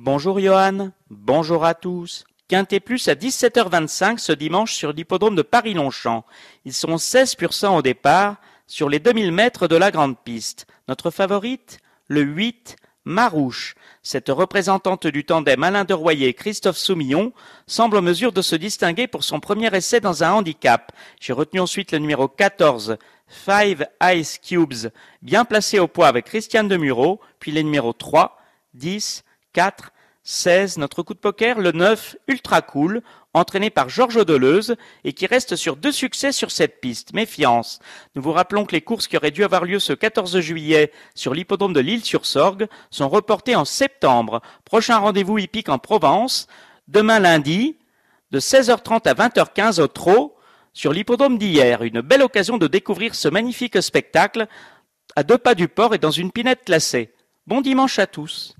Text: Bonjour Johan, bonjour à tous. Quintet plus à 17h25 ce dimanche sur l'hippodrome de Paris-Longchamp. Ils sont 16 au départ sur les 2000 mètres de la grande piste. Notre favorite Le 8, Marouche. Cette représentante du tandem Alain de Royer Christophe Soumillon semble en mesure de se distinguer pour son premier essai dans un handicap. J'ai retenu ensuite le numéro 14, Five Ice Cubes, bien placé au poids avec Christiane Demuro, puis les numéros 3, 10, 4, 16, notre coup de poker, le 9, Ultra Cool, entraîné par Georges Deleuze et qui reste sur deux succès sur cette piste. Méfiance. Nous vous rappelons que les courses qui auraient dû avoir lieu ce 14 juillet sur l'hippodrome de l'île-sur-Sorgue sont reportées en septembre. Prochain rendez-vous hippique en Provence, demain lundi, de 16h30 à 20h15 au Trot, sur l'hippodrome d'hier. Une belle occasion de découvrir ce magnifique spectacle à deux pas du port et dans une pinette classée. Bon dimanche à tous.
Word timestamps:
Bonjour 0.00 0.38
Johan, 0.38 0.92
bonjour 1.10 1.64
à 1.64 1.74
tous. 1.74 2.24
Quintet 2.46 2.78
plus 2.78 3.08
à 3.08 3.16
17h25 3.16 4.18
ce 4.18 4.30
dimanche 4.30 4.72
sur 4.72 4.92
l'hippodrome 4.92 5.34
de 5.34 5.42
Paris-Longchamp. 5.42 6.24
Ils 6.64 6.72
sont 6.72 6.98
16 6.98 7.36
au 7.64 7.82
départ 7.82 8.36
sur 8.68 8.88
les 8.88 9.00
2000 9.00 9.32
mètres 9.32 9.66
de 9.66 9.74
la 9.74 9.90
grande 9.90 10.16
piste. 10.16 10.68
Notre 10.86 11.10
favorite 11.10 11.80
Le 12.06 12.20
8, 12.20 12.76
Marouche. 13.06 13.74
Cette 14.04 14.28
représentante 14.28 15.08
du 15.08 15.24
tandem 15.24 15.64
Alain 15.64 15.84
de 15.84 15.94
Royer 15.94 16.32
Christophe 16.32 16.78
Soumillon 16.78 17.32
semble 17.66 17.96
en 17.96 18.02
mesure 18.02 18.30
de 18.30 18.40
se 18.40 18.54
distinguer 18.54 19.08
pour 19.08 19.24
son 19.24 19.40
premier 19.40 19.74
essai 19.74 19.98
dans 19.98 20.22
un 20.22 20.30
handicap. 20.30 20.92
J'ai 21.20 21.32
retenu 21.32 21.58
ensuite 21.58 21.90
le 21.90 21.98
numéro 21.98 22.28
14, 22.28 22.98
Five 23.26 23.84
Ice 24.14 24.38
Cubes, 24.38 24.92
bien 25.22 25.44
placé 25.44 25.80
au 25.80 25.88
poids 25.88 26.06
avec 26.06 26.26
Christiane 26.26 26.68
Demuro, 26.68 27.20
puis 27.40 27.50
les 27.50 27.64
numéros 27.64 27.92
3, 27.92 28.40
10, 28.74 29.24
4, 29.58 29.90
16, 30.22 30.78
notre 30.78 31.02
coup 31.02 31.14
de 31.14 31.18
poker, 31.18 31.58
le 31.58 31.72
9, 31.72 32.14
Ultra 32.28 32.62
Cool, 32.62 33.02
entraîné 33.34 33.70
par 33.70 33.88
Georges 33.88 34.24
Deleuze 34.24 34.76
et 35.02 35.12
qui 35.12 35.26
reste 35.26 35.56
sur 35.56 35.74
deux 35.74 35.90
succès 35.90 36.30
sur 36.30 36.52
cette 36.52 36.80
piste. 36.80 37.12
Méfiance. 37.12 37.80
Nous 38.14 38.22
vous 38.22 38.30
rappelons 38.30 38.66
que 38.66 38.70
les 38.70 38.82
courses 38.82 39.08
qui 39.08 39.16
auraient 39.16 39.32
dû 39.32 39.42
avoir 39.42 39.64
lieu 39.64 39.80
ce 39.80 39.92
14 39.92 40.38
juillet 40.38 40.92
sur 41.16 41.34
l'hippodrome 41.34 41.72
de 41.72 41.80
l'île-sur-Sorgue 41.80 42.68
sont 42.92 43.08
reportées 43.08 43.56
en 43.56 43.64
septembre. 43.64 44.42
Prochain 44.64 44.98
rendez-vous 44.98 45.38
hippique 45.38 45.70
en 45.70 45.80
Provence, 45.80 46.46
demain 46.86 47.18
lundi, 47.18 47.78
de 48.30 48.38
16h30 48.38 49.08
à 49.08 49.14
20h15 49.14 49.80
au 49.80 49.88
Trot, 49.88 50.36
sur 50.72 50.92
l'hippodrome 50.92 51.36
d'hier. 51.36 51.82
Une 51.82 52.00
belle 52.00 52.22
occasion 52.22 52.58
de 52.58 52.68
découvrir 52.68 53.16
ce 53.16 53.26
magnifique 53.26 53.82
spectacle 53.82 54.46
à 55.16 55.24
deux 55.24 55.38
pas 55.38 55.56
du 55.56 55.66
port 55.66 55.96
et 55.96 55.98
dans 55.98 56.12
une 56.12 56.30
pinette 56.30 56.64
classée. 56.64 57.12
Bon 57.48 57.60
dimanche 57.60 57.98
à 57.98 58.06
tous. 58.06 58.54